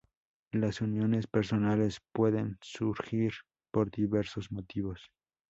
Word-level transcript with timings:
Las 0.51 0.81
uniones 0.81 1.27
personales 1.27 1.99
pueden 2.11 2.57
surgir 2.63 3.33
por 3.71 3.91
diversos 3.91 4.51
motivos. 4.51 5.11